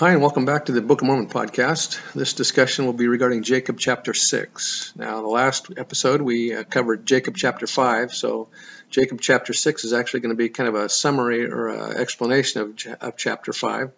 Hi, 0.00 0.12
and 0.12 0.22
welcome 0.22 0.46
back 0.46 0.64
to 0.64 0.72
the 0.72 0.80
Book 0.80 1.02
of 1.02 1.08
Mormon 1.08 1.28
podcast. 1.28 2.00
This 2.14 2.32
discussion 2.32 2.86
will 2.86 2.94
be 2.94 3.06
regarding 3.06 3.42
Jacob 3.42 3.78
chapter 3.78 4.14
6. 4.14 4.94
Now, 4.96 5.20
the 5.20 5.28
last 5.28 5.66
episode, 5.76 6.22
we 6.22 6.54
uh, 6.54 6.64
covered 6.64 7.04
Jacob 7.04 7.36
chapter 7.36 7.66
5, 7.66 8.14
so 8.14 8.48
Jacob 8.88 9.20
chapter 9.20 9.52
6 9.52 9.84
is 9.84 9.92
actually 9.92 10.20
going 10.20 10.34
to 10.34 10.38
be 10.38 10.48
kind 10.48 10.70
of 10.70 10.74
a 10.74 10.88
summary 10.88 11.44
or 11.44 11.68
a 11.68 11.90
explanation 11.98 12.62
of, 12.62 12.78
of 13.02 13.18
chapter 13.18 13.52
5. 13.52 13.92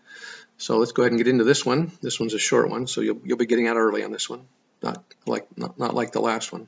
So 0.59 0.79
let's 0.79 0.91
go 0.91 1.03
ahead 1.05 1.13
and 1.13 1.21
get 1.21 1.29
into 1.29 1.45
this 1.45 1.65
one. 1.65 1.93
This 2.01 2.19
one's 2.19 2.35
a 2.35 2.39
short 2.41 2.69
one, 2.69 2.89
so 2.89 3.01
you'll, 3.01 3.21
you'll 3.23 3.39
be 3.39 3.47
getting 3.47 3.69
out 3.69 3.77
early 3.77 4.03
on 4.03 4.11
this 4.11 4.29
one, 4.29 4.41
not 4.83 5.05
like, 5.25 5.47
not, 5.57 5.79
not 5.79 5.95
like 5.95 6.11
the 6.11 6.21
last 6.21 6.53
one. 6.53 6.67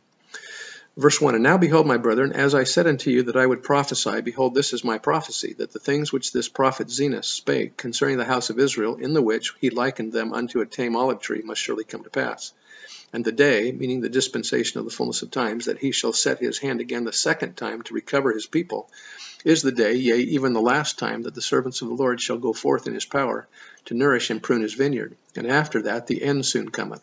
Verse 0.96 1.20
1 1.20 1.34
And 1.34 1.42
now 1.42 1.58
behold, 1.58 1.88
my 1.88 1.96
brethren, 1.96 2.32
as 2.32 2.54
I 2.54 2.62
said 2.62 2.86
unto 2.86 3.10
you 3.10 3.24
that 3.24 3.36
I 3.36 3.44
would 3.44 3.64
prophesy, 3.64 4.20
behold, 4.20 4.54
this 4.54 4.72
is 4.72 4.84
my 4.84 4.98
prophecy, 4.98 5.52
that 5.54 5.72
the 5.72 5.80
things 5.80 6.12
which 6.12 6.32
this 6.32 6.48
prophet 6.48 6.86
Zenos 6.86 7.24
spake 7.24 7.76
concerning 7.76 8.16
the 8.16 8.24
house 8.24 8.48
of 8.48 8.60
Israel, 8.60 8.94
in 8.94 9.12
the 9.12 9.22
which 9.22 9.52
he 9.60 9.70
likened 9.70 10.12
them 10.12 10.32
unto 10.32 10.60
a 10.60 10.66
tame 10.66 10.94
olive 10.94 11.18
tree, 11.18 11.42
must 11.42 11.60
surely 11.60 11.82
come 11.82 12.04
to 12.04 12.10
pass. 12.10 12.52
And 13.12 13.24
the 13.24 13.32
day, 13.32 13.72
meaning 13.72 14.02
the 14.02 14.08
dispensation 14.08 14.78
of 14.78 14.84
the 14.84 14.92
fullness 14.92 15.22
of 15.22 15.32
times, 15.32 15.64
that 15.64 15.78
he 15.78 15.90
shall 15.90 16.12
set 16.12 16.38
his 16.38 16.58
hand 16.58 16.80
again 16.80 17.02
the 17.02 17.12
second 17.12 17.56
time 17.56 17.82
to 17.82 17.94
recover 17.94 18.32
his 18.32 18.46
people, 18.46 18.88
is 19.44 19.62
the 19.62 19.72
day, 19.72 19.94
yea, 19.94 20.18
even 20.18 20.52
the 20.52 20.60
last 20.60 20.96
time, 20.96 21.22
that 21.22 21.34
the 21.34 21.42
servants 21.42 21.82
of 21.82 21.88
the 21.88 21.94
Lord 21.94 22.20
shall 22.20 22.38
go 22.38 22.52
forth 22.52 22.86
in 22.86 22.94
his 22.94 23.04
power, 23.04 23.48
to 23.86 23.94
nourish 23.94 24.30
and 24.30 24.40
prune 24.40 24.62
his 24.62 24.74
vineyard. 24.74 25.16
And 25.34 25.48
after 25.48 25.82
that 25.82 26.06
the 26.06 26.22
end 26.22 26.46
soon 26.46 26.68
cometh. 26.68 27.02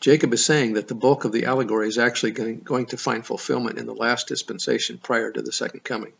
Jacob 0.00 0.32
is 0.32 0.44
saying 0.44 0.74
that 0.74 0.86
the 0.86 0.94
bulk 0.94 1.24
of 1.24 1.32
the 1.32 1.46
allegory 1.46 1.88
is 1.88 1.98
actually 1.98 2.30
going 2.30 2.86
to 2.86 2.96
find 2.96 3.26
fulfillment 3.26 3.78
in 3.78 3.86
the 3.86 3.94
last 3.94 4.28
dispensation 4.28 4.98
prior 4.98 5.32
to 5.32 5.42
the 5.42 5.52
second 5.52 5.82
coming. 5.82 6.12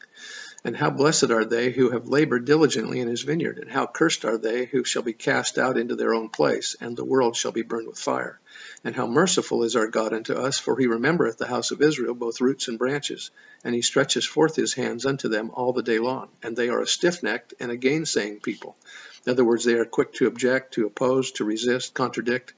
And 0.64 0.76
how 0.76 0.90
blessed 0.90 1.30
are 1.30 1.44
they 1.44 1.70
who 1.70 1.90
have 1.90 2.08
labored 2.08 2.44
diligently 2.44 2.98
in 2.98 3.06
his 3.06 3.22
vineyard, 3.22 3.58
and 3.58 3.70
how 3.70 3.86
cursed 3.86 4.24
are 4.24 4.36
they 4.36 4.64
who 4.64 4.82
shall 4.82 5.02
be 5.02 5.12
cast 5.12 5.56
out 5.56 5.78
into 5.78 5.94
their 5.94 6.12
own 6.12 6.28
place, 6.28 6.74
and 6.80 6.96
the 6.96 7.04
world 7.04 7.36
shall 7.36 7.52
be 7.52 7.62
burned 7.62 7.86
with 7.86 8.00
fire. 8.00 8.40
And 8.82 8.96
how 8.96 9.06
merciful 9.06 9.62
is 9.62 9.76
our 9.76 9.86
God 9.86 10.12
unto 10.12 10.34
us, 10.34 10.58
for 10.58 10.76
he 10.76 10.88
remembereth 10.88 11.38
the 11.38 11.46
house 11.46 11.70
of 11.70 11.80
Israel, 11.80 12.14
both 12.14 12.40
roots 12.40 12.66
and 12.66 12.76
branches, 12.76 13.30
and 13.62 13.72
he 13.72 13.82
stretches 13.82 14.26
forth 14.26 14.56
his 14.56 14.74
hands 14.74 15.06
unto 15.06 15.28
them 15.28 15.52
all 15.54 15.72
the 15.72 15.84
day 15.84 16.00
long. 16.00 16.28
And 16.42 16.56
they 16.56 16.68
are 16.68 16.80
a 16.80 16.86
stiff 16.88 17.22
necked 17.22 17.54
and 17.60 17.70
a 17.70 17.76
gainsaying 17.76 18.40
people. 18.42 18.76
In 19.24 19.30
other 19.30 19.44
words, 19.44 19.64
they 19.64 19.74
are 19.74 19.84
quick 19.84 20.14
to 20.14 20.26
object, 20.26 20.74
to 20.74 20.86
oppose, 20.86 21.30
to 21.32 21.44
resist, 21.44 21.94
contradict, 21.94 22.54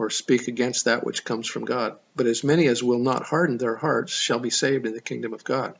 or 0.00 0.08
speak 0.08 0.48
against 0.48 0.86
that 0.86 1.04
which 1.04 1.26
comes 1.26 1.46
from 1.46 1.66
God. 1.66 1.98
But 2.16 2.24
as 2.24 2.42
many 2.42 2.68
as 2.68 2.82
will 2.82 2.98
not 2.98 3.22
harden 3.22 3.58
their 3.58 3.76
hearts 3.76 4.10
shall 4.10 4.38
be 4.38 4.48
saved 4.48 4.86
in 4.86 4.94
the 4.94 5.00
kingdom 5.02 5.34
of 5.34 5.44
God. 5.44 5.76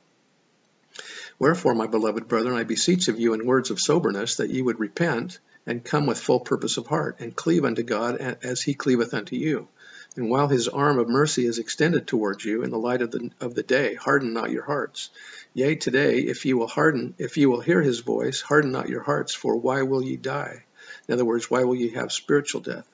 Wherefore, 1.38 1.74
my 1.74 1.86
beloved 1.86 2.28
brethren, 2.28 2.54
I 2.54 2.64
beseech 2.64 3.08
of 3.08 3.18
you 3.18 3.32
in 3.32 3.46
words 3.46 3.70
of 3.70 3.80
soberness 3.80 4.36
that 4.36 4.50
ye 4.50 4.60
would 4.60 4.78
repent 4.78 5.38
and 5.64 5.82
come 5.82 6.04
with 6.04 6.20
full 6.20 6.40
purpose 6.40 6.76
of 6.76 6.86
heart, 6.86 7.16
and 7.20 7.34
cleave 7.34 7.64
unto 7.64 7.82
God 7.82 8.16
as 8.42 8.60
he 8.60 8.74
cleaveth 8.74 9.14
unto 9.14 9.36
you. 9.36 9.68
And 10.16 10.28
while 10.28 10.48
his 10.48 10.68
arm 10.68 10.98
of 10.98 11.08
mercy 11.08 11.46
is 11.46 11.58
extended 11.58 12.06
towards 12.06 12.44
you 12.44 12.62
in 12.62 12.68
the 12.68 12.78
light 12.78 13.00
of 13.00 13.12
the, 13.12 13.30
of 13.40 13.54
the 13.54 13.62
day, 13.62 13.94
harden 13.94 14.34
not 14.34 14.50
your 14.50 14.64
hearts. 14.64 15.08
Yea, 15.54 15.76
today, 15.76 16.18
if 16.18 16.44
ye 16.44 16.52
will 16.52 16.66
harden, 16.66 17.14
if 17.16 17.38
ye 17.38 17.46
will 17.46 17.62
hear 17.62 17.80
his 17.80 18.00
voice, 18.00 18.42
harden 18.42 18.70
not 18.70 18.90
your 18.90 19.02
hearts, 19.02 19.32
for 19.32 19.56
why 19.56 19.80
will 19.80 20.02
ye 20.02 20.16
die? 20.16 20.64
In 21.08 21.14
other 21.14 21.24
words, 21.24 21.50
why 21.50 21.64
will 21.64 21.74
ye 21.74 21.88
have 21.92 22.12
spiritual 22.12 22.60
death? 22.60 22.86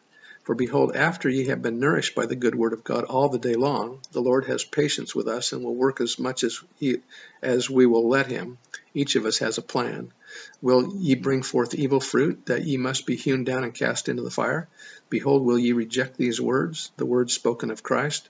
For 0.47 0.55
behold, 0.55 0.95
after 0.95 1.29
ye 1.29 1.47
have 1.47 1.61
been 1.61 1.81
nourished 1.81 2.15
by 2.15 2.27
the 2.27 2.37
good 2.37 2.55
word 2.55 2.73
of 2.73 2.85
God 2.85 3.03
all 3.03 3.29
the 3.29 3.37
day 3.37 3.57
long, 3.57 3.99
the 4.13 4.23
Lord 4.23 4.45
has 4.45 4.63
patience 4.63 5.13
with 5.13 5.27
us 5.27 5.53
and 5.53 5.65
will 5.65 5.75
work 5.75 6.01
as 6.01 6.21
much 6.21 6.45
as, 6.45 6.61
he, 6.77 6.99
as 7.43 7.69
we 7.69 7.85
will 7.85 8.09
let 8.09 8.29
him. 8.29 8.59
Each 8.95 9.17
of 9.17 9.27
us 9.27 9.39
has 9.39 9.59
a 9.59 9.63
plan. 9.63 10.13
Will 10.63 10.95
ye 10.95 11.17
bring 11.17 11.43
forth 11.43 11.75
evil 11.75 11.99
fruit, 11.99 12.47
that 12.47 12.65
ye 12.65 12.77
must 12.77 13.07
be 13.07 13.17
hewn 13.17 13.43
down 13.43 13.65
and 13.65 13.75
cast 13.75 14.09
into 14.09 14.23
the 14.23 14.31
fire? 14.31 14.69
Behold, 15.11 15.45
will 15.45 15.59
ye 15.59 15.73
reject 15.73 16.17
these 16.17 16.41
words, 16.41 16.93
the 16.97 17.07
words 17.07 17.33
spoken 17.33 17.73
of 17.73 17.83
Christ? 17.83 18.29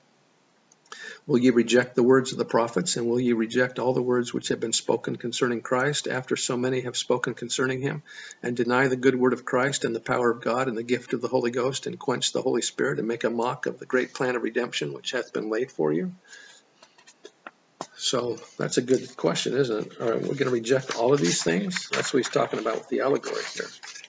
Will 1.27 1.39
ye 1.39 1.51
reject 1.51 1.97
the 1.97 2.05
words 2.05 2.31
of 2.31 2.39
the 2.39 2.45
prophets, 2.45 2.97
and 2.97 3.09
will 3.09 3.19
ye 3.19 3.33
reject 3.33 3.81
all 3.81 3.93
the 3.93 4.03
words 4.03 4.33
which 4.33 4.49
have 4.49 4.61
been 4.61 4.73
spoken 4.73 5.17
concerning 5.17 5.61
Christ, 5.61 6.07
after 6.07 6.37
so 6.37 6.57
many 6.57 6.83
have 6.83 6.97
spoken 6.97 7.35
concerning 7.35 7.81
him, 7.81 8.05
and 8.45 8.57
deny 8.57 8.87
the 8.87 8.97
good 8.97 9.17
word 9.17 9.33
of 9.33 9.45
Christ 9.45 9.85
and 9.85 9.95
the 9.95 10.01
power 10.01 10.31
of 10.31 10.41
God 10.41 10.69
and 10.69 10.79
the 10.79 10.85
gift 10.85 11.15
of 11.15 11.21
the 11.21 11.29
Holy 11.29 11.51
Ghost, 11.51 11.87
and 11.87 11.99
quench 11.99 12.33
the 12.33 12.43
Holy 12.43 12.63
Spirit, 12.63 13.01
and 13.01 13.09
make 13.09 13.25
a 13.25 13.31
mock 13.31 13.67
of 13.67 13.81
the 13.81 13.87
great 13.87 14.15
plan 14.15 14.37
of 14.37 14.43
redemption 14.43 14.93
which 14.93 15.11
hath 15.11 15.33
been 15.33 15.51
laid 15.51 15.73
for 15.73 15.93
you? 15.93 16.13
So 17.97 18.37
that's 18.57 18.79
a 18.79 18.83
good 18.83 19.17
question, 19.17 19.57
isn't 19.57 19.87
it? 19.87 20.01
All 20.01 20.11
right, 20.11 20.21
we're 20.21 20.29
going 20.29 20.45
to 20.45 20.51
reject 20.51 20.95
all 20.95 21.13
of 21.13 21.21
these 21.21 21.43
things. 21.43 21.89
That's 21.89 22.13
what 22.13 22.19
he's 22.19 22.29
talking 22.29 22.61
about 22.61 22.77
with 22.77 22.89
the 22.89 23.01
allegory 23.01 23.43
here. 23.53 23.67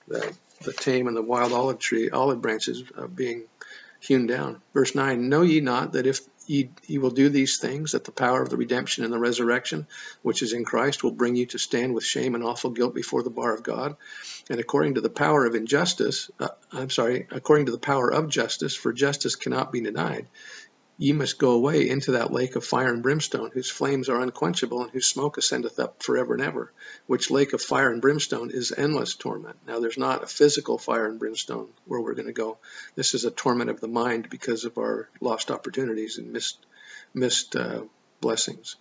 The, 0.07 0.38
the 0.61 0.73
tame 0.73 1.07
and 1.07 1.17
the 1.17 1.23
wild 1.23 1.51
olive 1.51 1.79
tree, 1.79 2.11
olive 2.11 2.41
branches 2.41 2.83
uh, 2.95 3.07
being 3.07 3.45
hewn 4.00 4.27
down. 4.27 4.61
Verse 4.73 4.94
9, 4.94 5.29
Know 5.29 5.41
ye 5.41 5.61
not 5.61 5.94
that 5.94 6.06
if 6.06 6.19
ye 6.47 6.97
will 6.97 7.11
do 7.11 7.29
these 7.29 7.57
things, 7.57 7.91
that 7.91 8.05
the 8.05 8.11
power 8.11 8.41
of 8.41 8.49
the 8.49 8.57
redemption 8.57 9.03
and 9.03 9.13
the 9.13 9.19
resurrection, 9.19 9.85
which 10.21 10.41
is 10.41 10.53
in 10.53 10.65
Christ, 10.65 11.03
will 11.03 11.11
bring 11.11 11.35
you 11.35 11.45
to 11.47 11.59
stand 11.59 11.93
with 11.93 12.03
shame 12.03 12.35
and 12.35 12.43
awful 12.43 12.71
guilt 12.71 12.95
before 12.95 13.21
the 13.21 13.29
bar 13.29 13.53
of 13.53 13.63
God? 13.63 13.95
And 14.49 14.59
according 14.59 14.95
to 14.95 15.01
the 15.01 15.09
power 15.09 15.45
of 15.45 15.55
injustice, 15.55 16.31
uh, 16.39 16.47
I'm 16.71 16.89
sorry, 16.89 17.27
according 17.31 17.67
to 17.67 17.71
the 17.71 17.77
power 17.77 18.11
of 18.11 18.29
justice, 18.29 18.75
for 18.75 18.93
justice 18.93 19.35
cannot 19.35 19.71
be 19.71 19.81
denied, 19.81 20.27
Ye 20.99 21.13
must 21.13 21.37
go 21.37 21.51
away 21.51 21.87
into 21.87 22.13
that 22.13 22.33
lake 22.33 22.55
of 22.55 22.65
fire 22.65 22.91
and 22.91 23.03
brimstone, 23.03 23.51
whose 23.53 23.69
flames 23.69 24.09
are 24.09 24.19
unquenchable, 24.19 24.81
and 24.81 24.89
whose 24.89 25.05
smoke 25.05 25.37
ascendeth 25.37 25.77
up 25.77 26.01
forever 26.01 26.33
and 26.33 26.41
ever. 26.41 26.73
Which 27.05 27.29
lake 27.29 27.53
of 27.53 27.61
fire 27.61 27.91
and 27.91 28.01
brimstone 28.01 28.49
is 28.49 28.73
endless 28.75 29.13
torment. 29.13 29.57
Now, 29.67 29.79
there's 29.79 29.99
not 29.99 30.23
a 30.23 30.27
physical 30.27 30.79
fire 30.79 31.05
and 31.05 31.19
brimstone 31.19 31.69
where 31.85 32.01
we're 32.01 32.15
going 32.15 32.25
to 32.25 32.33
go. 32.33 32.57
This 32.95 33.13
is 33.13 33.25
a 33.25 33.31
torment 33.31 33.69
of 33.69 33.79
the 33.79 33.87
mind 33.87 34.29
because 34.31 34.65
of 34.65 34.79
our 34.79 35.07
lost 35.21 35.51
opportunities 35.51 36.17
and 36.17 36.33
missed, 36.33 36.65
missed 37.13 37.55
uh, 37.55 37.83
blessings. 38.19 38.75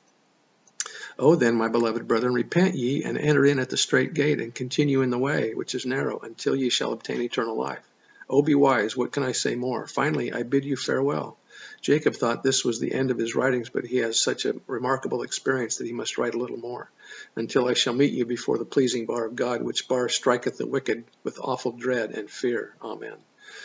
Oh, 1.18 1.34
then, 1.34 1.54
my 1.54 1.68
beloved 1.68 2.08
brethren, 2.08 2.32
repent 2.32 2.76
ye 2.76 3.04
and 3.04 3.18
enter 3.18 3.44
in 3.44 3.58
at 3.58 3.68
the 3.68 3.76
strait 3.76 4.14
gate, 4.14 4.40
and 4.40 4.54
continue 4.54 5.02
in 5.02 5.10
the 5.10 5.18
way, 5.18 5.52
which 5.52 5.74
is 5.74 5.84
narrow, 5.84 6.18
until 6.20 6.56
ye 6.56 6.70
shall 6.70 6.92
obtain 6.92 7.20
eternal 7.20 7.56
life. 7.56 7.86
Oh, 8.30 8.40
be 8.40 8.54
wise, 8.54 8.96
what 8.96 9.12
can 9.12 9.22
I 9.22 9.32
say 9.32 9.54
more? 9.54 9.86
Finally, 9.86 10.32
I 10.32 10.44
bid 10.44 10.64
you 10.64 10.76
farewell. 10.76 11.38
Jacob 11.80 12.14
thought 12.14 12.42
this 12.42 12.64
was 12.64 12.80
the 12.80 12.92
end 12.92 13.10
of 13.10 13.18
his 13.18 13.34
writings, 13.34 13.68
but 13.68 13.84
he 13.84 13.98
has 13.98 14.20
such 14.20 14.44
a 14.44 14.54
remarkable 14.66 15.22
experience 15.22 15.76
that 15.76 15.86
he 15.86 15.92
must 15.92 16.18
write 16.18 16.34
a 16.34 16.38
little 16.38 16.56
more. 16.56 16.90
Until 17.36 17.68
I 17.68 17.74
shall 17.74 17.94
meet 17.94 18.12
you 18.12 18.26
before 18.26 18.58
the 18.58 18.64
pleasing 18.64 19.06
bar 19.06 19.24
of 19.26 19.36
God, 19.36 19.62
which 19.62 19.88
bar 19.88 20.08
striketh 20.08 20.58
the 20.58 20.66
wicked 20.66 21.04
with 21.22 21.38
awful 21.40 21.72
dread 21.72 22.10
and 22.10 22.30
fear. 22.30 22.74
Amen. 22.82 23.16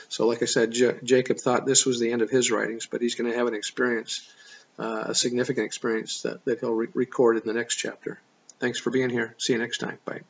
So, 0.10 0.28
like 0.28 0.42
I 0.42 0.46
said, 0.46 0.72
J 0.72 0.96
Jacob 1.04 1.38
thought 1.38 1.66
this 1.66 1.86
was 1.86 2.00
the 2.00 2.12
end 2.12 2.22
of 2.22 2.30
his 2.30 2.52
writings, 2.52 2.86
but 2.86 3.02
he's 3.02 3.16
going 3.16 3.32
to 3.32 3.38
have 3.38 3.48
an 3.48 3.56
experience, 3.56 4.30
uh, 4.78 5.06
a 5.08 5.16
significant 5.16 5.66
experience 5.66 6.22
that, 6.22 6.46
that 6.46 6.60
he'll 6.60 6.74
re 6.74 6.88
record 6.94 7.38
in 7.38 7.44
the 7.46 7.54
next 7.54 7.76
chapter. 7.76 8.20
Thanks 8.60 8.80
for 8.80 8.92
being 8.92 9.10
here. 9.10 9.36
See 9.40 9.54
you 9.54 9.60
next 9.60 9.80
time. 9.80 9.98
Bye. 10.06 10.22